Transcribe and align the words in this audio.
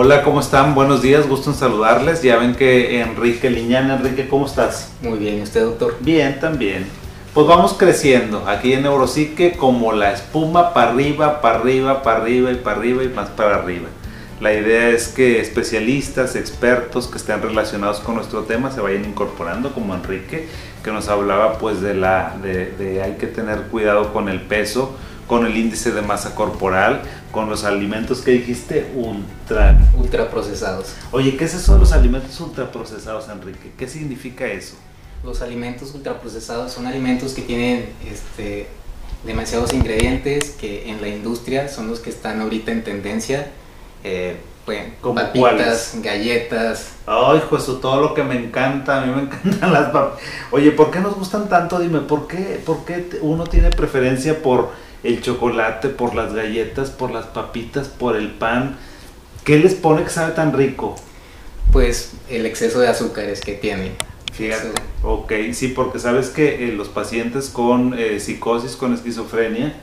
Hola, 0.00 0.22
¿cómo 0.22 0.38
están? 0.38 0.76
Buenos 0.76 1.02
días, 1.02 1.26
gusto 1.26 1.50
en 1.50 1.56
saludarles. 1.56 2.22
Ya 2.22 2.36
ven 2.36 2.54
que 2.54 3.00
Enrique 3.00 3.50
Liñán, 3.50 3.90
Enrique, 3.90 4.28
¿cómo 4.28 4.46
estás? 4.46 4.92
Muy 5.02 5.18
bien, 5.18 5.38
¿y 5.38 5.42
usted, 5.42 5.64
doctor? 5.64 5.96
Bien, 5.98 6.38
también. 6.38 6.86
Pues 7.34 7.48
vamos 7.48 7.72
creciendo 7.72 8.44
aquí 8.46 8.74
en 8.74 8.82
Neuropsique 8.82 9.56
como 9.56 9.92
la 9.92 10.12
espuma 10.12 10.72
para 10.72 10.92
arriba, 10.92 11.40
para 11.40 11.58
arriba, 11.58 12.04
para 12.04 12.20
arriba 12.20 12.52
y 12.52 12.54
para 12.54 12.76
arriba 12.76 13.02
y 13.02 13.08
más 13.08 13.30
para 13.30 13.56
arriba. 13.56 13.88
La 14.40 14.52
idea 14.52 14.88
es 14.90 15.08
que 15.08 15.40
especialistas, 15.40 16.36
expertos 16.36 17.08
que 17.08 17.18
estén 17.18 17.42
relacionados 17.42 17.98
con 17.98 18.14
nuestro 18.14 18.42
tema 18.42 18.70
se 18.70 18.80
vayan 18.80 19.04
incorporando, 19.04 19.72
como 19.72 19.96
Enrique, 19.96 20.46
que 20.84 20.92
nos 20.92 21.08
hablaba 21.08 21.58
pues 21.58 21.80
de 21.80 21.94
la 21.94 22.36
de, 22.40 22.70
de 22.70 23.02
hay 23.02 23.14
que 23.14 23.26
tener 23.26 23.62
cuidado 23.62 24.12
con 24.12 24.28
el 24.28 24.42
peso, 24.42 24.96
con 25.28 25.46
el 25.46 25.56
índice 25.56 25.92
de 25.92 26.02
masa 26.02 26.34
corporal, 26.34 27.02
con 27.30 27.48
los 27.48 27.62
alimentos 27.62 28.22
que 28.22 28.32
dijiste 28.32 28.90
ultra 28.96 29.78
Ultraprocesados. 29.96 30.94
Oye, 31.12 31.36
¿qué 31.36 31.44
es 31.44 31.54
eso 31.54 31.74
de 31.74 31.80
los 31.80 31.92
alimentos 31.92 32.40
ultraprocesados, 32.40 33.28
Enrique? 33.28 33.70
¿Qué 33.78 33.86
significa 33.86 34.46
eso? 34.46 34.74
Los 35.22 35.42
alimentos 35.42 35.94
ultraprocesados 35.94 36.72
son 36.72 36.86
alimentos 36.86 37.34
que 37.34 37.42
tienen 37.42 37.90
este, 38.10 38.68
demasiados 39.24 39.72
ingredientes 39.74 40.50
que 40.58 40.90
en 40.90 41.00
la 41.00 41.08
industria 41.08 41.68
son 41.68 41.88
los 41.88 42.00
que 42.00 42.10
están 42.10 42.40
ahorita 42.40 42.72
en 42.72 42.82
tendencia. 42.82 43.50
Eh, 44.04 44.38
pues, 44.64 44.80
¿Como 45.00 45.16
papitas, 45.16 45.40
cuáles? 45.40 46.02
galletas. 46.02 46.88
Ay, 47.06 47.42
pues 47.50 47.64
todo 47.64 48.00
lo 48.00 48.14
que 48.14 48.22
me 48.22 48.36
encanta, 48.36 49.02
a 49.02 49.06
mí 49.06 49.12
me 49.14 49.22
encantan 49.24 49.72
las 49.72 49.90
papitas. 49.90 50.24
Oye, 50.52 50.70
¿por 50.72 50.90
qué 50.90 51.00
nos 51.00 51.14
gustan 51.16 51.48
tanto? 51.48 51.78
Dime, 51.78 52.00
¿por 52.00 52.26
qué, 52.26 52.60
¿por 52.64 52.84
qué 52.86 53.18
uno 53.20 53.44
tiene 53.44 53.70
preferencia 53.70 54.42
por 54.42 54.87
el 55.02 55.20
chocolate, 55.20 55.88
por 55.88 56.14
las 56.14 56.34
galletas, 56.34 56.90
por 56.90 57.10
las 57.10 57.26
papitas, 57.26 57.88
por 57.88 58.16
el 58.16 58.30
pan? 58.30 58.76
¿Qué 59.44 59.58
les 59.58 59.74
pone 59.74 60.04
que 60.04 60.10
sabe 60.10 60.32
tan 60.32 60.52
rico? 60.52 60.96
Pues 61.72 62.12
el 62.28 62.46
exceso 62.46 62.80
de 62.80 62.88
azúcares 62.88 63.40
que 63.40 63.54
tienen. 63.54 63.92
Fíjate, 64.32 64.68
Eso. 64.68 64.74
ok, 65.02 65.32
sí, 65.52 65.68
porque 65.68 65.98
sabes 65.98 66.28
que 66.28 66.68
eh, 66.68 66.72
los 66.72 66.88
pacientes 66.88 67.48
con 67.48 67.98
eh, 67.98 68.20
psicosis, 68.20 68.76
con 68.76 68.94
esquizofrenia, 68.94 69.74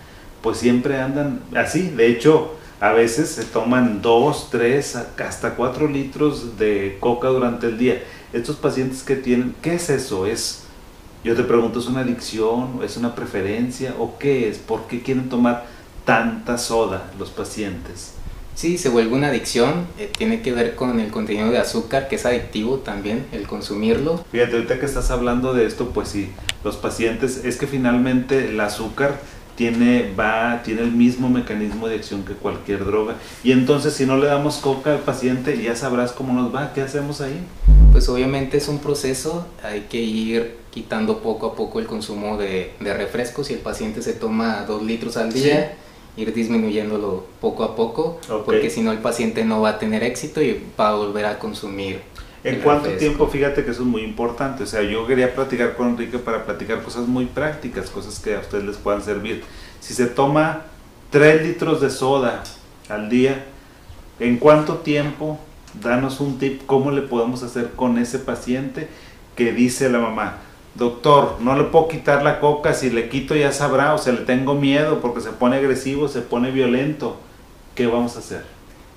pues 0.41 0.58
siempre 0.58 0.99
andan 0.99 1.41
así. 1.55 1.89
De 1.89 2.08
hecho, 2.08 2.55
a 2.80 2.91
veces 2.91 3.30
se 3.30 3.45
toman 3.45 4.02
dos, 4.02 4.49
tres, 4.52 4.95
hasta 4.95 5.55
cuatro 5.55 5.88
litros 5.88 6.58
de 6.58 6.97
coca 6.99 7.30
durante 7.30 7.67
el 7.67 7.77
día. 7.77 8.03
Estos 8.33 8.58
pacientes 8.58 9.03
que 9.03 9.16
tienen, 9.16 9.55
¿qué 9.61 9.75
es 9.75 9.89
eso? 9.89 10.25
Es, 10.25 10.64
yo 11.25 11.35
te 11.35 11.43
pregunto, 11.43 11.79
¿es 11.79 11.87
una 11.87 12.01
adicción? 12.01 12.81
¿Es 12.83 12.97
una 12.97 13.15
preferencia? 13.15 13.95
¿O 13.97 14.19
qué 14.19 14.47
es? 14.47 14.59
¿Por 14.59 14.83
qué 14.83 15.01
quieren 15.01 15.27
tomar 15.27 15.65
tanta 16.05 16.59
soda 16.59 17.11
los 17.17 17.31
pacientes? 17.31 18.13
Sí, 18.53 18.77
se 18.77 18.89
vuelve 18.89 19.15
una 19.15 19.29
adicción. 19.29 19.87
eh, 19.97 20.11
tiene 20.15 20.43
que 20.43 20.51
ver 20.51 20.75
con 20.75 20.99
el 20.99 21.09
contenido 21.09 21.49
de 21.49 21.57
azúcar, 21.57 22.07
que 22.07 22.17
es 22.17 22.27
adictivo 22.27 22.77
también 22.77 23.25
el 23.31 23.47
consumirlo. 23.47 24.23
Fíjate, 24.31 24.53
ahorita 24.53 24.79
que 24.79 24.85
estás 24.85 25.09
hablando 25.09 25.55
de 25.55 25.65
esto, 25.65 25.89
pues 25.89 26.09
sí, 26.09 26.29
los 26.63 26.75
pacientes, 26.75 27.43
es 27.43 27.57
que 27.57 27.65
finalmente 27.65 28.49
el 28.49 28.59
azúcar 28.59 29.19
tiene, 29.55 30.13
va, 30.17 30.61
tiene 30.63 30.81
el 30.81 30.91
mismo 30.91 31.27
mecanismo 31.27 31.87
de 31.87 31.95
acción 31.95 32.23
que 32.23 32.33
cualquier 32.33 32.85
droga. 32.85 33.15
Y 33.43 33.51
entonces 33.51 33.95
si 33.95 34.05
no 34.05 34.17
le 34.17 34.27
damos 34.27 34.57
coca 34.57 34.91
al 34.91 34.99
paciente, 34.99 35.59
ya 35.59 35.75
sabrás 35.75 36.11
cómo 36.11 36.33
nos 36.33 36.53
va, 36.53 36.71
¿qué 36.73 36.81
hacemos 36.81 37.19
ahí? 37.19 37.41
Pues 37.95 38.09
obviamente 38.09 38.57
es 38.57 38.67
un 38.67 38.79
proceso, 38.79 39.47
hay 39.63 39.85
que 39.89 40.01
ir 40.01 40.57
quitando 40.69 41.19
poco 41.19 41.45
a 41.47 41.55
poco 41.55 41.79
el 41.79 41.85
consumo 41.85 42.35
de, 42.35 42.73
de 42.81 42.93
refrescos. 42.93 43.47
Si 43.47 43.53
el 43.53 43.59
paciente 43.59 44.02
se 44.02 44.11
toma 44.11 44.65
dos 44.67 44.83
litros 44.83 45.15
al 45.15 45.31
día, 45.31 45.77
ir 46.17 46.33
disminuyéndolo 46.33 47.25
poco 47.39 47.63
a 47.63 47.73
poco, 47.77 48.19
porque 48.45 48.69
si 48.69 48.81
no 48.81 48.91
el 48.91 48.97
paciente 48.97 49.45
no 49.45 49.61
va 49.61 49.69
a 49.69 49.79
tener 49.79 50.03
éxito 50.03 50.41
y 50.41 50.61
va 50.77 50.89
a 50.89 50.95
volver 50.95 51.25
a 51.25 51.39
consumir. 51.39 52.02
¿En 52.43 52.59
cuánto 52.59 52.89
refresco. 52.89 52.99
tiempo? 52.99 53.27
Fíjate 53.27 53.64
que 53.64 53.71
eso 53.71 53.83
es 53.83 53.87
muy 53.87 54.02
importante. 54.02 54.64
O 54.64 54.67
sea, 54.67 54.81
yo 54.81 55.08
quería 55.08 55.33
platicar 55.33 55.77
con 55.77 55.87
Enrique 55.91 56.20
para 56.20 56.43
platicar 56.43 56.83
cosas 56.83 57.08
muy 57.08 57.27
prácticas, 57.27 57.89
cosas 57.89 58.20
que 58.20 58.36
a 58.36 58.39
ustedes 58.39 58.65
les 58.65 58.75
puedan 58.75 59.03
servir. 59.03 59.41
Si 59.80 59.93
se 59.93 60.08
toma 60.08 60.64
3 61.11 61.43
litros 61.43 61.80
de 61.80 61.89
soda 61.89 62.43
al 62.89 63.08
día, 63.08 63.45
¿en 64.20 64.36
cuánto 64.36 64.80
tiempo? 64.80 65.39
Danos 65.81 66.19
un 66.19 66.39
tip, 66.39 66.65
¿cómo 66.65 66.91
le 66.91 67.02
podemos 67.02 67.43
hacer 67.43 67.71
con 67.75 67.97
ese 67.97 68.19
paciente 68.19 68.87
que 69.36 69.52
dice 69.52 69.89
la 69.89 69.99
mamá? 69.99 70.37
Doctor, 70.75 71.37
no 71.39 71.55
le 71.55 71.65
puedo 71.65 71.87
quitar 71.87 72.23
la 72.23 72.39
coca, 72.39 72.73
si 72.73 72.89
le 72.89 73.08
quito 73.08 73.36
ya 73.36 73.52
sabrá, 73.52 73.93
o 73.93 73.97
sea, 73.97 74.14
le 74.14 74.21
tengo 74.21 74.55
miedo 74.55 74.99
porque 74.99 75.21
se 75.21 75.31
pone 75.31 75.58
agresivo, 75.58 76.08
se 76.08 76.21
pone 76.21 76.52
violento. 76.52 77.17
¿Qué 77.75 77.87
vamos 77.87 78.15
a 78.15 78.19
hacer? 78.19 78.43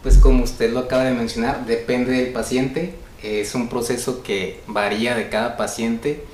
Pues 0.02 0.18
como 0.18 0.44
usted 0.44 0.72
lo 0.72 0.80
acaba 0.80 1.04
de 1.04 1.14
mencionar, 1.14 1.66
depende 1.66 2.12
del 2.12 2.32
paciente, 2.32 2.94
es 3.22 3.54
un 3.54 3.68
proceso 3.68 4.22
que 4.22 4.60
varía 4.66 5.14
de 5.14 5.28
cada 5.28 5.56
paciente 5.56 6.24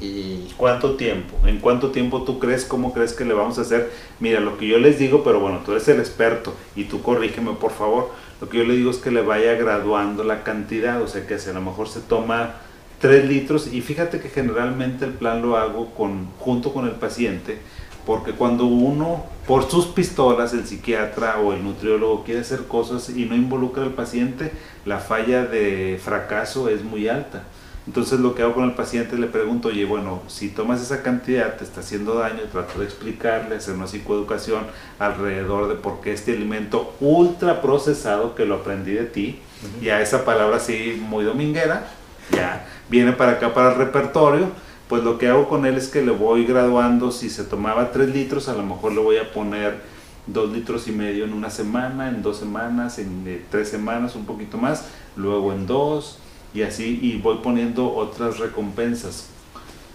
y 0.00 0.52
¿Cuánto 0.58 0.96
tiempo? 0.96 1.34
¿En 1.46 1.58
cuánto 1.58 1.90
tiempo 1.90 2.22
tú 2.22 2.38
crees? 2.38 2.64
¿Cómo 2.64 2.92
crees 2.92 3.14
que 3.14 3.24
le 3.24 3.32
vamos 3.32 3.58
a 3.58 3.62
hacer? 3.62 3.90
Mira, 4.20 4.40
lo 4.40 4.58
que 4.58 4.66
yo 4.66 4.78
les 4.78 4.98
digo, 4.98 5.24
pero 5.24 5.40
bueno, 5.40 5.60
tú 5.64 5.72
eres 5.72 5.88
el 5.88 6.00
experto 6.00 6.54
y 6.74 6.84
tú 6.84 7.02
corrígeme 7.02 7.52
por 7.52 7.72
favor. 7.72 8.10
Lo 8.40 8.48
que 8.48 8.58
yo 8.58 8.64
le 8.64 8.76
digo 8.76 8.90
es 8.90 8.98
que 8.98 9.10
le 9.10 9.22
vaya 9.22 9.54
graduando 9.54 10.24
la 10.24 10.42
cantidad, 10.42 11.00
o 11.00 11.08
sea 11.08 11.26
que 11.26 11.38
si 11.38 11.50
a 11.50 11.54
lo 11.54 11.62
mejor 11.62 11.88
se 11.88 12.00
toma 12.00 12.56
3 13.00 13.26
litros 13.26 13.72
y 13.72 13.80
fíjate 13.80 14.20
que 14.20 14.28
generalmente 14.28 15.04
el 15.04 15.12
plan 15.12 15.42
lo 15.42 15.56
hago 15.56 15.94
con, 15.94 16.26
junto 16.38 16.72
con 16.72 16.86
el 16.86 16.92
paciente, 16.92 17.58
porque 18.04 18.32
cuando 18.32 18.66
uno, 18.66 19.24
por 19.46 19.68
sus 19.70 19.86
pistolas, 19.86 20.52
el 20.52 20.66
psiquiatra 20.66 21.40
o 21.40 21.52
el 21.52 21.64
nutriólogo 21.64 22.24
quiere 22.24 22.40
hacer 22.40 22.66
cosas 22.66 23.08
y 23.10 23.24
no 23.24 23.34
involucra 23.34 23.82
al 23.82 23.92
paciente, 23.92 24.52
la 24.84 24.98
falla 24.98 25.44
de 25.44 25.98
fracaso 26.02 26.68
es 26.68 26.84
muy 26.84 27.08
alta. 27.08 27.44
Entonces 27.86 28.18
lo 28.18 28.34
que 28.34 28.42
hago 28.42 28.54
con 28.54 28.64
el 28.64 28.74
paciente 28.74 29.16
le 29.16 29.28
pregunto, 29.28 29.68
oye, 29.68 29.84
bueno, 29.84 30.22
si 30.26 30.48
tomas 30.48 30.82
esa 30.82 31.02
cantidad 31.02 31.56
te 31.56 31.62
está 31.62 31.80
haciendo 31.80 32.14
daño, 32.14 32.42
trato 32.50 32.80
de 32.80 32.84
explicarle, 32.84 33.56
hacer 33.56 33.74
una 33.74 33.86
psicoeducación 33.86 34.64
alrededor 34.98 35.68
de 35.68 35.76
por 35.76 36.00
qué 36.00 36.12
este 36.12 36.32
alimento 36.32 36.94
ultra 37.00 37.62
procesado 37.62 38.34
que 38.34 38.44
lo 38.44 38.56
aprendí 38.56 38.92
de 38.92 39.04
ti, 39.04 39.38
ya 39.80 40.00
esa 40.00 40.24
palabra 40.24 40.56
así 40.56 41.00
muy 41.08 41.24
dominguera, 41.24 41.86
ya 42.32 42.66
viene 42.88 43.12
para 43.12 43.32
acá 43.32 43.54
para 43.54 43.70
el 43.72 43.78
repertorio, 43.78 44.48
pues 44.88 45.04
lo 45.04 45.16
que 45.16 45.28
hago 45.28 45.48
con 45.48 45.64
él 45.64 45.76
es 45.76 45.88
que 45.88 46.02
le 46.02 46.12
voy 46.12 46.44
graduando, 46.44 47.12
si 47.12 47.30
se 47.30 47.44
tomaba 47.44 47.92
3 47.92 48.08
litros, 48.08 48.48
a 48.48 48.54
lo 48.54 48.64
mejor 48.64 48.92
le 48.92 49.00
voy 49.00 49.16
a 49.18 49.32
poner 49.32 49.80
2 50.26 50.52
litros 50.52 50.88
y 50.88 50.92
medio 50.92 51.24
en 51.24 51.32
una 51.32 51.50
semana, 51.50 52.08
en 52.08 52.20
dos 52.22 52.38
semanas, 52.38 52.98
en 52.98 53.24
eh, 53.26 53.44
tres 53.48 53.68
semanas, 53.68 54.16
un 54.16 54.26
poquito 54.26 54.58
más, 54.58 54.86
luego 55.14 55.52
en 55.52 55.66
dos, 55.66 56.18
y 56.54 56.62
así, 56.62 56.98
y 57.02 57.18
voy 57.18 57.38
poniendo 57.42 57.94
otras 57.94 58.38
recompensas. 58.38 59.26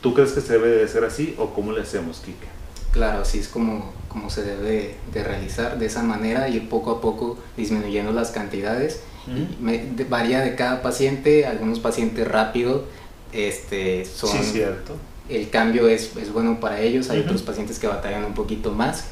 ¿Tú 0.02 0.14
crees 0.14 0.32
que 0.32 0.42
se 0.42 0.54
debe 0.54 0.70
de 0.70 0.88
ser 0.88 1.04
así 1.04 1.36
o 1.38 1.54
cómo 1.54 1.72
le 1.72 1.82
hacemos, 1.82 2.20
Kike? 2.20 2.48
claro, 2.92 3.22
así 3.22 3.40
es 3.40 3.48
como, 3.48 3.94
como 4.10 4.30
se 4.30 4.44
debe 4.44 4.96
de 5.14 5.24
realizar, 5.24 5.80
de 5.80 5.86
esa 5.86 6.04
manera, 6.04 6.50
ir 6.50 6.68
poco 6.68 6.92
a 6.92 7.00
poco 7.00 7.38
disminuyendo 7.56 8.12
las 8.12 8.32
cantidades. 8.32 9.00
Ujú. 9.28 9.64
Me- 9.64 9.78
de- 9.86 10.04
varía 10.04 10.42
de 10.42 10.56
cada 10.56 10.82
paciente, 10.82 11.46
algunos 11.46 11.80
pacientes 11.80 12.28
rápido, 12.28 12.84
este, 13.32 14.04
son, 14.04 14.30
Sí, 14.32 14.52
cierto. 14.54 14.96
el 15.30 15.50
cambio 15.50 15.88
es, 15.88 16.18
es 16.18 16.34
bueno 16.34 16.60
para 16.60 16.82
ellos, 16.82 17.10
hay 17.10 17.20
otros 17.22 17.42
pacientes 17.44 17.80
que 17.80 17.88
batallan 17.88 18.26
un 18.26 18.34
poquito 18.34 18.72
más, 18.74 19.06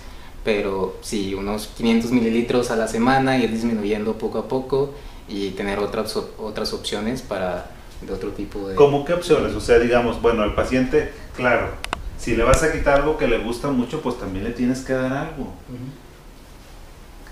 pero 0.44 0.98
sí, 1.02 1.34
unos 1.34 1.68
500 1.78 2.12
mililitros 2.12 2.72
a 2.72 2.76
la 2.76 2.88
semana, 2.90 3.38
ir 3.38 3.50
disminuyendo 3.52 4.18
poco 4.18 4.40
a 4.40 4.48
poco 4.50 4.94
y 5.30 5.52
tener 5.52 5.80
otras, 5.80 6.16
otras 6.38 6.74
opciones 6.74 7.22
para 7.22 7.72
de 8.02 8.14
otro 8.14 8.32
tipo 8.32 8.68
de... 8.68 8.76
¿Cómo 8.76 9.06
qué 9.06 9.14
opciones? 9.14 9.54
O 9.56 9.62
sea, 9.62 9.80
digamos, 9.80 10.22
bueno, 10.22 10.42
al 10.42 10.56
paciente, 10.56 11.12
claro, 11.36 11.70
si 12.18 12.36
le 12.36 12.44
vas 12.44 12.64
a 12.64 12.72
quitar 12.72 13.02
algo 13.02 13.18
que 13.18 13.28
le 13.28 13.38
gusta 13.38 13.70
mucho, 13.70 14.02
pues 14.02 14.18
también 14.18 14.46
le 14.46 14.52
tienes 14.52 14.82
que 14.82 14.94
dar 14.94 15.12
algo. 15.12 15.54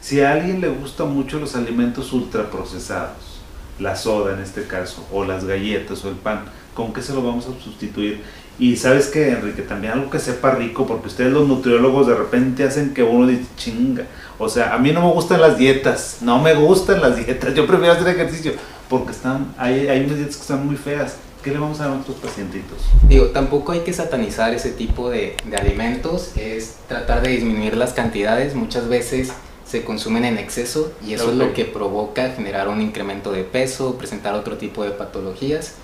Si 0.02 0.22
a 0.22 0.34
alguien 0.34 0.62
le 0.62 0.70
gustan 0.70 1.14
mucho 1.14 1.40
los 1.40 1.56
alimentos 1.56 2.14
ultraprocesados, 2.14 3.42
la 3.80 3.96
soda 3.96 4.34
en 4.34 4.42
este 4.42 4.66
caso, 4.66 5.06
o 5.12 5.24
las 5.24 5.46
galletas 5.46 6.04
o 6.06 6.10
el 6.10 6.16
pan, 6.16 6.46
¿con 6.74 6.94
qué 6.94 7.02
se 7.02 7.14
lo 7.14 7.22
vamos 7.22 7.46
a 7.48 7.64
sustituir? 7.64 8.24
Y 8.60 8.76
sabes 8.76 9.08
que, 9.08 9.30
Enrique, 9.30 9.62
también 9.62 9.94
algo 9.94 10.10
que 10.10 10.18
sepa 10.18 10.52
rico, 10.52 10.88
porque 10.88 11.08
ustedes 11.08 11.32
los 11.32 11.48
nutriólogos 11.48 12.08
de 12.08 12.16
repente 12.16 12.64
hacen 12.64 12.94
que 12.94 13.04
uno 13.04 13.28
dice, 13.28 13.46
chinga. 13.56 14.06
O 14.40 14.50
sea, 14.50 14.74
a 14.74 14.78
mí 14.80 14.92
no 14.92 15.02
me 15.02 15.14
gustan 15.14 15.42
las 15.42 15.58
dietas, 15.58 16.18
no 16.22 16.42
me 16.42 16.56
gustan 16.56 17.02
las 17.02 17.16
dietas, 17.16 17.54
yo 17.54 17.68
prefiero 17.68 17.94
hacer 17.94 18.08
ejercicio, 18.08 18.54
porque 18.90 19.12
están, 19.12 19.54
hay, 19.58 19.88
hay 19.88 20.06
unas 20.06 20.18
dietas 20.18 20.36
que 20.38 20.42
están 20.42 20.66
muy 20.66 20.76
feas. 20.76 21.18
¿Qué 21.44 21.52
le 21.52 21.60
vamos 21.60 21.80
a 21.80 21.84
dar 21.84 21.92
a 21.92 21.96
nuestros 21.96 22.18
pacientitos? 22.18 22.80
Digo, 23.08 23.28
tampoco 23.28 23.72
hay 23.72 23.82
que 23.82 23.94
satanizar 23.94 24.54
ese 24.54 24.72
tipo 24.72 25.10
de, 25.10 25.38
de 25.46 25.56
alimentos, 25.56 26.32
es 26.36 26.78
tratar 26.88 27.22
de 27.22 27.30
disminuir 27.30 27.78
las 27.78 27.94
cantidades, 27.94 28.56
muchas 28.56 28.90
veces 28.90 29.32
se 29.66 29.84
consumen 29.84 30.26
en 30.26 30.38
exceso 30.38 30.92
y 31.06 31.14
eso 31.14 31.30
es 31.30 31.38
lo 31.38 31.54
que 31.54 31.66
provoca 31.66 32.32
generar 32.32 32.70
un 32.70 32.82
incremento 32.82 33.32
de 33.32 33.44
peso, 33.44 33.98
presentar 33.98 34.34
otro 34.34 34.58
tipo 34.58 34.84
de 34.84 34.92
patologías, 34.92 35.76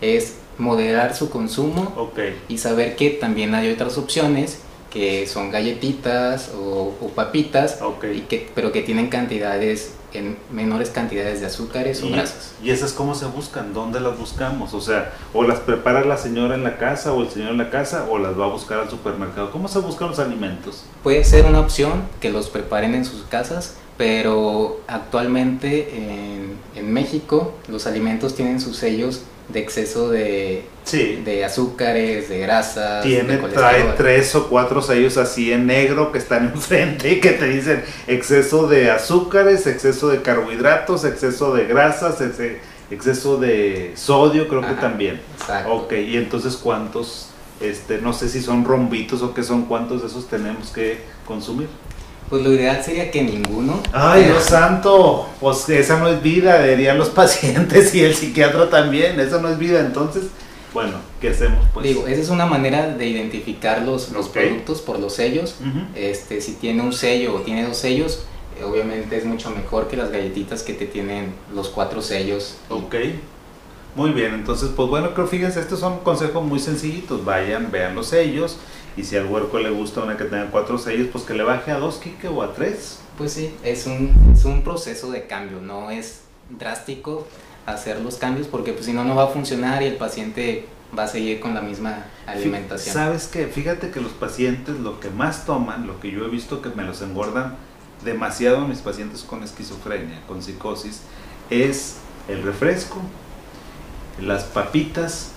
es 0.00 0.34
moderar 0.62 1.14
su 1.14 1.28
consumo 1.28 2.10
y 2.48 2.58
saber 2.58 2.96
que 2.96 3.10
también 3.10 3.54
hay 3.54 3.70
otras 3.70 3.98
opciones 3.98 4.60
que 4.90 5.26
son 5.26 5.50
galletitas 5.50 6.52
o, 6.54 6.92
papitas, 7.14 7.78
y 8.14 8.20
que, 8.20 8.50
pero 8.54 8.72
que 8.72 8.82
tienen 8.82 9.08
cantidades 9.08 9.94
en 10.12 10.36
menores 10.50 10.90
cantidades 10.90 11.40
de 11.40 11.46
azúcares 11.46 12.02
o 12.02 12.10
grasas. 12.10 12.52
¿Y 12.62 12.70
esas 12.70 12.92
cómo 12.92 13.14
se 13.14 13.24
buscan? 13.24 13.72
¿Dónde 13.72 13.98
las 14.00 14.18
buscamos? 14.18 14.74
O 14.74 14.80
sea, 14.82 15.14
o 15.32 15.42
las 15.42 15.60
prepara 15.60 16.04
la 16.04 16.18
señora 16.18 16.54
en 16.54 16.62
la 16.62 16.76
casa 16.76 17.14
o 17.14 17.22
el 17.22 17.30
señor 17.30 17.52
en 17.52 17.58
la 17.58 17.70
casa 17.70 18.06
o 18.10 18.18
las 18.18 18.38
va 18.38 18.44
a 18.44 18.48
buscar 18.48 18.80
al 18.80 18.90
supermercado. 18.90 19.50
¿Cómo 19.50 19.68
se 19.68 19.78
buscan 19.78 20.08
los 20.08 20.18
alimentos? 20.18 20.84
Puede 21.02 21.24
ser 21.24 21.46
una 21.46 21.60
opción 21.60 22.02
que 22.20 22.30
los 22.30 22.50
preparen 22.50 22.94
en 22.94 23.06
sus 23.06 23.22
casas, 23.22 23.76
pero 23.96 24.80
actualmente 24.86 25.96
en, 25.96 26.58
en 26.76 26.92
México 26.92 27.54
los 27.68 27.86
alimentos 27.86 28.34
tienen 28.34 28.60
sus 28.60 28.76
sellos 28.76 29.22
de 29.48 29.60
exceso 29.60 30.08
de, 30.10 30.64
de 31.24 31.44
azúcares, 31.44 32.28
de 32.28 32.38
grasas. 32.40 33.02
Tiene, 33.02 33.36
trae 33.36 33.94
tres 33.96 34.34
o 34.34 34.48
cuatro 34.48 34.82
sellos 34.82 35.16
así 35.16 35.52
en 35.52 35.66
negro 35.66 36.12
que 36.12 36.18
están 36.18 36.46
enfrente 36.54 37.12
y 37.12 37.20
que 37.20 37.32
te 37.32 37.46
dicen 37.46 37.84
exceso 38.06 38.66
de 38.66 38.90
azúcares, 38.90 39.66
exceso 39.66 40.08
de 40.08 40.22
carbohidratos, 40.22 41.04
exceso 41.04 41.54
de 41.54 41.66
grasas, 41.66 42.18
exceso 42.90 43.36
de 43.38 43.92
sodio, 43.96 44.48
creo 44.48 44.62
que 44.62 44.74
también. 44.74 45.20
Exacto. 45.38 45.72
Ok, 45.72 45.92
y 45.92 46.16
entonces 46.16 46.56
cuántos, 46.56 47.30
este, 47.60 47.98
no 47.98 48.12
sé 48.12 48.28
si 48.28 48.40
son 48.40 48.64
rombitos 48.64 49.22
o 49.22 49.34
qué 49.34 49.42
son, 49.42 49.66
cuántos 49.66 50.02
de 50.02 50.08
esos 50.08 50.28
tenemos 50.28 50.70
que 50.70 51.00
consumir. 51.26 51.68
Pues 52.32 52.44
lo 52.44 52.52
ideal 52.54 52.82
sería 52.82 53.10
que 53.10 53.20
ninguno. 53.20 53.78
Ay, 53.92 54.24
Dios 54.24 54.44
santo, 54.44 55.28
pues 55.38 55.68
esa 55.68 55.98
no 55.98 56.08
es 56.08 56.22
vida, 56.22 56.62
dirían 56.62 56.96
los 56.96 57.10
pacientes 57.10 57.94
y 57.94 58.02
el 58.02 58.14
psiquiatra 58.14 58.70
también, 58.70 59.20
eso 59.20 59.38
no 59.42 59.50
es 59.50 59.58
vida. 59.58 59.80
Entonces, 59.80 60.28
bueno, 60.72 60.92
¿qué 61.20 61.28
hacemos? 61.28 61.66
Pues? 61.74 61.84
Digo, 61.84 62.06
esa 62.06 62.22
es 62.22 62.30
una 62.30 62.46
manera 62.46 62.88
de 62.88 63.06
identificar 63.06 63.82
los, 63.82 64.12
los 64.12 64.30
productos 64.30 64.80
por 64.80 64.98
los 64.98 65.12
sellos. 65.12 65.56
este, 65.94 66.40
si 66.40 66.54
tiene 66.54 66.80
un 66.80 66.94
sello 66.94 67.34
o 67.34 67.40
tiene 67.40 67.66
dos 67.66 67.76
sellos, 67.76 68.24
eh, 68.58 68.64
obviamente 68.64 69.14
es 69.14 69.26
mucho 69.26 69.50
mejor 69.50 69.88
que 69.88 69.98
las 69.98 70.10
galletitas 70.10 70.62
que 70.62 70.72
te 70.72 70.86
tienen 70.86 71.34
los 71.54 71.68
cuatro 71.68 72.00
sellos. 72.00 72.56
Ok. 72.70 72.94
Muy 73.94 74.10
bien, 74.10 74.32
entonces, 74.34 74.70
pues 74.74 74.88
bueno, 74.88 75.12
creo, 75.12 75.26
fíjense, 75.26 75.60
estos 75.60 75.80
son 75.80 75.98
consejos 75.98 76.42
muy 76.44 76.58
sencillitos. 76.58 77.24
Vayan, 77.24 77.70
vean 77.70 77.94
los 77.94 78.06
sellos 78.06 78.58
y 78.96 79.04
si 79.04 79.16
al 79.16 79.26
huerco 79.26 79.58
le 79.58 79.70
gusta 79.70 80.02
una 80.02 80.16
que 80.16 80.24
tenga 80.24 80.50
cuatro 80.50 80.78
sellos, 80.78 81.08
pues 81.12 81.24
que 81.24 81.34
le 81.34 81.42
baje 81.42 81.70
a 81.70 81.78
dos, 81.78 81.96
Kike, 81.96 82.28
o 82.28 82.42
a 82.42 82.54
tres. 82.54 83.00
Pues 83.18 83.32
sí, 83.32 83.54
es 83.62 83.86
un, 83.86 84.32
es 84.34 84.44
un 84.44 84.62
proceso 84.62 85.10
de 85.10 85.26
cambio, 85.26 85.60
no 85.60 85.90
es 85.90 86.22
drástico 86.48 87.26
hacer 87.66 88.00
los 88.00 88.16
cambios 88.16 88.48
porque 88.48 88.72
pues 88.72 88.86
si 88.86 88.92
no, 88.92 89.04
no 89.04 89.14
va 89.14 89.24
a 89.24 89.28
funcionar 89.28 89.82
y 89.82 89.86
el 89.86 89.96
paciente 89.96 90.66
va 90.96 91.04
a 91.04 91.08
seguir 91.08 91.40
con 91.40 91.54
la 91.54 91.60
misma 91.60 92.06
alimentación. 92.26 92.94
¿Sabes 92.94 93.28
qué? 93.28 93.46
Fíjate 93.46 93.90
que 93.90 94.00
los 94.00 94.12
pacientes 94.12 94.78
lo 94.80 95.00
que 95.00 95.10
más 95.10 95.46
toman, 95.46 95.86
lo 95.86 96.00
que 96.00 96.10
yo 96.10 96.24
he 96.24 96.28
visto 96.28 96.60
que 96.60 96.70
me 96.70 96.82
los 96.82 97.02
engordan 97.02 97.56
demasiado 98.04 98.58
a 98.58 98.66
mis 98.66 98.78
pacientes 98.78 99.22
con 99.22 99.42
esquizofrenia, 99.42 100.20
con 100.26 100.42
psicosis, 100.42 101.02
es 101.50 101.98
el 102.28 102.42
refresco, 102.42 103.00
las 104.20 104.44
papitas 104.44 105.32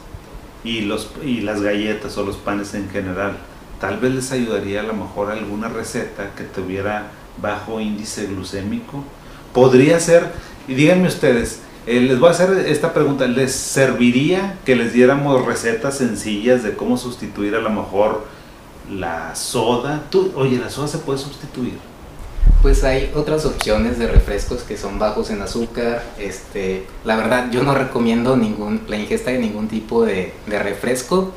y, 0.63 0.81
los, 0.81 1.11
y 1.23 1.41
las 1.41 1.61
galletas 1.61 2.17
o 2.17 2.25
los 2.25 2.37
panes 2.37 2.73
en 2.73 2.89
general. 2.89 3.37
Tal 3.79 3.99
vez 3.99 4.13
les 4.13 4.31
ayudaría 4.31 4.81
a 4.81 4.83
lo 4.83 4.93
mejor 4.93 5.31
alguna 5.31 5.69
receta 5.69 6.31
que 6.35 6.43
tuviera 6.43 7.11
bajo 7.41 7.79
índice 7.79 8.25
glucémico. 8.27 9.03
Podría 9.53 9.99
ser, 9.99 10.31
y 10.67 10.73
díganme 10.73 11.07
ustedes, 11.07 11.59
eh, 11.85 12.01
les 12.01 12.19
voy 12.19 12.29
a 12.29 12.31
hacer 12.31 12.51
esta 12.67 12.93
pregunta, 12.93 13.27
¿les 13.27 13.53
serviría 13.53 14.57
que 14.65 14.75
les 14.75 14.93
diéramos 14.93 15.45
recetas 15.45 15.97
sencillas 15.97 16.63
de 16.63 16.75
cómo 16.75 16.97
sustituir 16.97 17.55
a 17.55 17.59
lo 17.59 17.69
mejor 17.69 18.25
la 18.91 19.35
soda? 19.35 20.03
Tú, 20.09 20.31
oye, 20.35 20.57
la 20.57 20.69
soda 20.69 20.87
se 20.87 20.97
puede 20.97 21.19
sustituir 21.19 21.77
pues 22.65 22.83
hay 22.83 23.11
otras 23.13 23.45
opciones 23.45 23.99
de 23.99 24.07
refrescos 24.07 24.63
que 24.63 24.75
son 24.75 24.97
bajos 24.97 25.29
en 25.29 25.39
azúcar. 25.39 26.03
Este, 26.17 26.87
la 27.03 27.15
verdad, 27.15 27.51
yo 27.51 27.61
no 27.61 27.75
recomiendo 27.75 28.35
ningún, 28.37 28.81
la 28.87 28.97
ingesta 28.97 29.29
de 29.29 29.37
ningún 29.37 29.67
tipo 29.67 30.03
de, 30.03 30.33
refresco. 30.47 31.31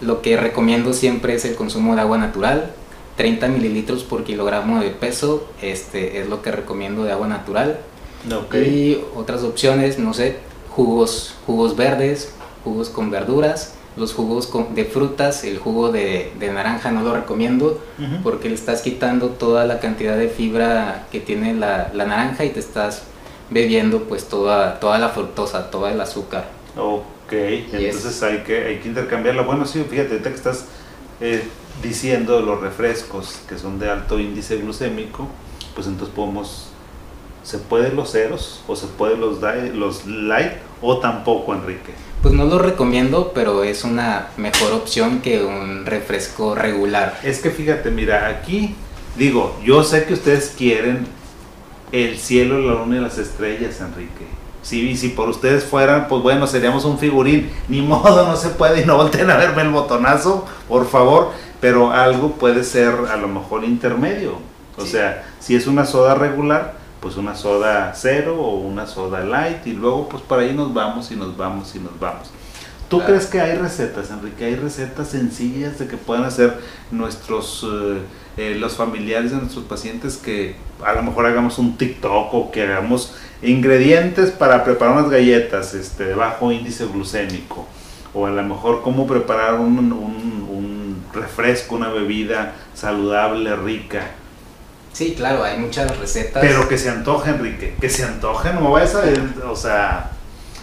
Lo 0.00 0.22
que 0.22 0.36
recomiendo 0.36 0.92
siempre 0.92 1.34
es 1.34 1.44
el 1.44 1.56
consumo 1.56 1.96
de 1.96 2.02
agua 2.02 2.16
natural. 2.16 2.70
30 3.16 3.48
mililitros 3.48 4.04
por 4.04 4.22
kilogramo 4.22 4.80
de 4.80 4.90
peso 4.90 5.48
este, 5.62 6.20
es 6.20 6.28
lo 6.28 6.42
que 6.42 6.52
recomiendo 6.52 7.02
de 7.02 7.10
agua 7.10 7.26
natural. 7.26 7.80
Y 8.54 8.98
otras 9.16 9.42
opciones, 9.42 9.98
no 9.98 10.14
sé, 10.14 10.36
jugos, 10.70 11.34
jugos 11.44 11.74
verdes, 11.74 12.30
jugos 12.62 12.88
con 12.88 13.10
verduras 13.10 13.74
los 13.98 14.14
jugos 14.14 14.50
de 14.74 14.84
frutas, 14.84 15.44
el 15.44 15.58
jugo 15.58 15.90
de, 15.90 16.32
naranja 16.40 16.90
no 16.90 17.02
lo 17.02 17.14
recomiendo 17.14 17.80
porque 18.22 18.48
le 18.48 18.54
estás 18.54 18.82
quitando 18.82 19.28
toda 19.30 19.64
la 19.66 19.80
cantidad 19.80 20.16
de 20.16 20.28
fibra 20.28 21.06
que 21.10 21.20
tiene 21.20 21.54
la, 21.54 21.90
naranja 21.94 22.44
y 22.44 22.50
te 22.50 22.60
estás 22.60 23.02
bebiendo 23.50 24.04
pues 24.04 24.28
toda, 24.28 24.78
toda 24.80 24.98
la 24.98 25.08
fructosa, 25.08 25.70
todo 25.70 25.88
el 25.88 26.00
azúcar. 26.00 26.48
Ok, 26.76 27.32
entonces 27.32 28.22
hay 28.22 28.38
que, 28.38 28.64
hay 28.64 28.78
que 28.78 28.88
intercambiarla. 28.88 29.42
Bueno, 29.42 29.66
sí, 29.66 29.84
fíjate, 29.88 30.18
que 30.18 30.28
estás 30.28 30.66
eh, 31.20 31.42
diciendo 31.82 32.40
los 32.40 32.60
refrescos 32.60 33.40
que 33.48 33.58
son 33.58 33.78
de 33.78 33.90
alto 33.90 34.18
índice 34.18 34.56
glucémico, 34.56 35.28
pues 35.74 35.86
entonces 35.86 36.14
podemos, 36.14 36.70
¿se 37.48 37.56
pueden 37.56 37.96
los 37.96 38.12
ceros 38.12 38.60
o 38.68 38.76
se 38.76 38.86
pueden 38.88 39.22
los, 39.22 39.40
los 39.74 40.04
light 40.04 40.52
o 40.82 40.98
tampoco, 40.98 41.54
Enrique? 41.54 41.94
Pues 42.20 42.34
no 42.34 42.44
lo 42.44 42.58
recomiendo, 42.58 43.32
pero 43.34 43.64
es 43.64 43.84
una 43.84 44.28
mejor 44.36 44.72
opción 44.72 45.20
que 45.20 45.42
un 45.42 45.86
refresco 45.86 46.54
regular. 46.54 47.18
Es 47.22 47.38
que 47.38 47.50
fíjate, 47.50 47.90
mira, 47.90 48.28
aquí 48.28 48.74
digo, 49.16 49.58
yo 49.64 49.82
sé 49.82 50.04
que 50.04 50.12
ustedes 50.12 50.54
quieren 50.58 51.06
el 51.90 52.18
cielo, 52.18 52.58
la 52.58 52.74
luna 52.74 52.98
y 52.98 53.00
las 53.00 53.16
estrellas, 53.16 53.80
Enrique. 53.80 54.26
Si, 54.60 54.94
si 54.98 55.08
por 55.08 55.30
ustedes 55.30 55.64
fueran, 55.64 56.06
pues 56.06 56.22
bueno, 56.22 56.46
seríamos 56.46 56.84
un 56.84 56.98
figurín. 56.98 57.50
Ni 57.68 57.80
modo, 57.82 58.26
no 58.26 58.36
se 58.36 58.50
puede 58.50 58.82
y 58.82 58.84
no 58.84 58.98
volteen 58.98 59.30
a 59.30 59.38
verme 59.38 59.62
el 59.62 59.70
botonazo, 59.70 60.44
por 60.68 60.86
favor. 60.86 61.30
Pero 61.62 61.92
algo 61.92 62.32
puede 62.32 62.62
ser 62.62 62.92
a 63.10 63.16
lo 63.16 63.26
mejor 63.26 63.64
intermedio. 63.64 64.34
O 64.76 64.84
sea, 64.84 65.24
si 65.40 65.56
es 65.56 65.66
una 65.66 65.86
soda 65.86 66.14
regular, 66.14 66.77
pues 67.00 67.16
una 67.16 67.34
soda 67.34 67.92
cero 67.94 68.36
o 68.40 68.58
una 68.58 68.86
soda 68.86 69.20
light 69.20 69.66
y 69.66 69.72
luego 69.72 70.08
pues 70.08 70.22
por 70.22 70.40
ahí 70.40 70.52
nos 70.54 70.74
vamos 70.74 71.10
y 71.10 71.16
nos 71.16 71.36
vamos 71.36 71.74
y 71.74 71.78
nos 71.78 71.98
vamos. 71.98 72.30
¿Tú 72.88 73.02
crees 73.04 73.26
que 73.26 73.38
hay 73.38 73.54
recetas, 73.54 74.10
Enrique? 74.10 74.46
¿Hay 74.46 74.56
recetas 74.56 75.08
sencillas 75.08 75.78
de 75.78 75.86
que 75.86 75.98
puedan 75.98 76.24
hacer 76.24 76.58
nuestros, 76.90 77.66
eh, 77.70 77.98
eh, 78.38 78.56
los 78.58 78.76
familiares 78.76 79.30
de 79.30 79.36
nuestros 79.36 79.66
pacientes 79.66 80.16
que 80.16 80.56
a 80.82 80.94
lo 80.94 81.02
mejor 81.02 81.26
hagamos 81.26 81.58
un 81.58 81.76
TikTok 81.76 82.32
o 82.32 82.50
que 82.50 82.62
hagamos 82.62 83.14
ingredientes 83.42 84.30
para 84.30 84.64
preparar 84.64 84.96
unas 84.96 85.10
galletas 85.10 85.74
este, 85.74 86.04
de 86.04 86.14
bajo 86.14 86.50
índice 86.50 86.86
glucémico? 86.86 87.66
O 88.14 88.24
a 88.24 88.30
lo 88.30 88.42
mejor 88.42 88.80
cómo 88.80 89.06
preparar 89.06 89.60
un, 89.60 89.78
un, 89.78 89.92
un 89.92 91.02
refresco, 91.12 91.74
una 91.74 91.90
bebida 91.90 92.54
saludable, 92.72 93.54
rica. 93.54 94.12
Sí, 94.98 95.14
claro, 95.16 95.44
hay 95.44 95.56
muchas 95.58 95.96
recetas. 95.96 96.40
Pero 96.40 96.68
que 96.68 96.76
se 96.76 96.90
antoje, 96.90 97.30
Enrique, 97.30 97.76
que 97.80 97.88
se 97.88 98.02
antoje, 98.02 98.52
no 98.52 98.62
me 98.62 98.68
vayas 98.68 98.96
a, 98.96 99.48
o 99.48 99.54
sea, 99.54 100.10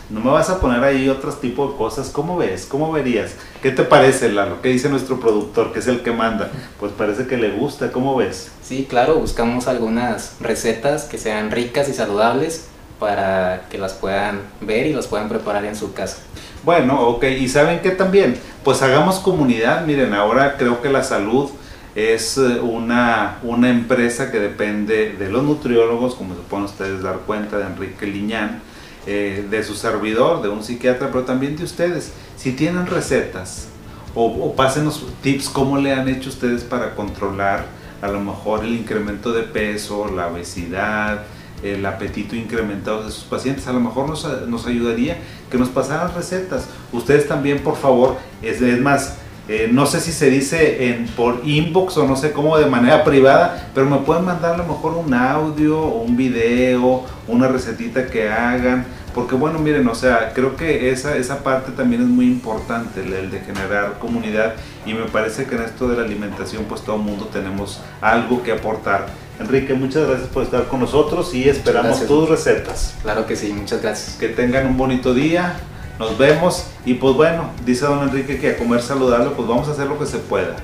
no 0.09 0.19
me 0.19 0.29
vas 0.29 0.49
a 0.49 0.59
poner 0.59 0.83
ahí 0.83 1.07
otros 1.07 1.39
tipo 1.39 1.69
de 1.69 1.77
cosas. 1.77 2.09
¿Cómo 2.09 2.35
ves? 2.35 2.65
¿Cómo 2.65 2.91
verías? 2.91 3.31
¿Qué 3.61 3.71
te 3.71 3.83
parece, 3.83 4.27
Lalo? 4.27 4.61
¿Qué 4.61 4.67
dice 4.67 4.89
nuestro 4.89 5.21
productor, 5.21 5.71
que 5.71 5.79
es 5.79 5.87
el 5.87 6.01
que 6.01 6.11
manda? 6.11 6.49
Pues 6.81 6.91
parece 6.91 7.27
que 7.27 7.37
le 7.37 7.51
gusta, 7.51 7.93
¿cómo 7.93 8.13
ves? 8.17 8.51
Sí, 8.61 8.85
claro, 8.89 9.15
buscamos 9.19 9.69
algunas 9.69 10.35
recetas 10.41 11.05
que 11.05 11.17
sean 11.17 11.49
ricas 11.49 11.87
y 11.87 11.93
saludables 11.93 12.65
para 12.99 13.69
que 13.69 13.77
las 13.77 13.93
puedan 13.93 14.41
ver 14.59 14.85
y 14.85 14.91
las 14.91 15.07
puedan 15.07 15.29
preparar 15.29 15.63
en 15.63 15.77
su 15.77 15.93
casa. 15.93 16.17
Bueno, 16.65 17.07
ok, 17.07 17.23
y 17.23 17.47
¿saben 17.47 17.79
qué 17.79 17.91
también? 17.91 18.37
Pues 18.65 18.81
hagamos 18.81 19.19
comunidad, 19.19 19.85
miren, 19.85 20.13
ahora 20.13 20.57
creo 20.57 20.81
que 20.81 20.89
la 20.89 21.05
salud 21.05 21.51
es 21.95 22.37
eh, 22.37 22.59
una, 22.59 23.39
una 23.43 23.69
empresa 23.69 24.31
que 24.31 24.39
depende 24.39 25.13
de 25.13 25.29
los 25.29 25.43
nutriólogos, 25.43 26.15
como 26.15 26.35
se 26.35 26.41
pueden 26.41 26.65
ustedes 26.65 27.01
dar 27.01 27.19
cuenta, 27.19 27.57
de 27.57 27.65
Enrique 27.65 28.05
Liñán, 28.05 28.61
eh, 29.07 29.47
de 29.49 29.63
su 29.63 29.75
servidor, 29.75 30.41
de 30.41 30.49
un 30.49 30.61
psiquiatra, 30.61 31.09
pero 31.11 31.23
también 31.23 31.55
de 31.55 31.63
ustedes. 31.63 32.11
Si 32.35 32.51
tienen 32.51 32.85
recetas 32.85 33.69
o, 34.13 34.25
o 34.25 34.55
pásenos 34.55 35.05
tips, 35.21 35.49
cómo 35.49 35.77
le 35.77 35.93
han 35.93 36.09
hecho 36.09 36.29
ustedes 36.29 36.63
para 36.63 36.95
controlar 36.95 37.65
a 38.01 38.07
lo 38.09 38.19
mejor 38.19 38.65
el 38.65 38.73
incremento 38.73 39.31
de 39.31 39.43
peso, 39.43 40.11
la 40.13 40.27
obesidad, 40.27 41.23
el 41.63 41.85
apetito 41.85 42.35
incrementado 42.35 43.03
de 43.03 43.11
sus 43.11 43.23
pacientes. 43.23 43.67
A 43.67 43.73
lo 43.73 43.79
mejor 43.79 44.09
nos, 44.09 44.47
nos 44.47 44.67
ayudaría 44.67 45.17
que 45.49 45.57
nos 45.57 45.69
pasaran 45.69 46.13
recetas. 46.13 46.67
Ustedes 46.91 47.27
también, 47.27 47.63
por 47.63 47.77
favor, 47.77 48.17
es, 48.41 48.61
es 48.61 48.81
más, 48.81 49.17
eh, 49.47 49.69
no 49.71 49.85
sé 49.85 50.01
si 50.01 50.11
se 50.11 50.29
dice 50.29 50.89
en, 50.89 51.05
por 51.07 51.41
inbox 51.43 51.97
o 51.97 52.07
no 52.07 52.15
sé 52.15 52.31
cómo 52.31 52.57
de 52.57 52.65
manera 52.65 53.03
privada, 53.03 53.69
pero 53.75 53.85
me 53.87 53.97
pueden 53.97 54.25
mandar 54.25 54.55
a 54.55 54.57
lo 54.57 54.65
mejor 54.65 54.93
un 54.93 55.13
audio 55.13 55.85
un 55.85 56.17
video, 56.17 57.03
una 57.27 57.47
recetita 57.47 58.07
que 58.07 58.29
hagan 58.29 58.85
Porque 59.13 59.35
bueno, 59.35 59.59
miren, 59.59 59.87
o 59.87 59.95
sea, 59.95 60.33
creo 60.33 60.55
que 60.55 60.89
esa, 60.91 61.15
esa 61.15 61.43
parte 61.43 61.71
también 61.71 62.01
es 62.01 62.07
muy 62.07 62.25
importante, 62.25 63.01
el, 63.01 63.13
el 63.13 63.31
de 63.31 63.39
generar 63.39 63.99
comunidad 63.99 64.55
y 64.85 64.93
me 64.93 65.05
parece 65.05 65.45
que 65.45 65.55
en 65.55 65.61
esto 65.61 65.87
de 65.87 65.97
la 65.97 66.03
alimentación 66.03 66.65
pues 66.65 66.81
todo 66.81 66.95
el 66.97 67.03
mundo 67.03 67.29
tenemos 67.31 67.81
algo 68.01 68.43
que 68.43 68.51
aportar. 68.51 69.05
Enrique, 69.39 69.73
muchas 69.73 70.07
gracias 70.07 70.29
por 70.29 70.43
estar 70.43 70.65
con 70.67 70.79
nosotros 70.79 71.33
y 71.33 71.47
esperamos 71.47 71.99
gracias. 71.99 72.07
tus 72.07 72.29
recetas. 72.29 72.95
Claro 73.03 73.25
que 73.25 73.35
sí, 73.35 73.53
muchas 73.53 73.81
gracias. 73.81 74.15
Que 74.17 74.29
tengan 74.29 74.65
un 74.67 74.77
bonito 74.77 75.13
día, 75.13 75.55
nos 75.99 76.17
vemos 76.17 76.67
y 76.85 76.95
pues 76.95 77.15
bueno, 77.15 77.49
dice 77.65 77.85
don 77.85 78.03
Enrique 78.03 78.39
que 78.39 78.51
a 78.51 78.57
comer 78.57 78.81
saludable 78.81 79.31
pues 79.35 79.47
vamos 79.47 79.67
a 79.67 79.71
hacer 79.71 79.87
lo 79.87 79.97
que 79.97 80.05
se 80.05 80.17
pueda. 80.17 80.55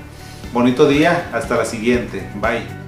Bonito 0.54 0.88
día, 0.88 1.30
hasta 1.34 1.56
la 1.56 1.66
siguiente, 1.66 2.28
bye. 2.42 2.81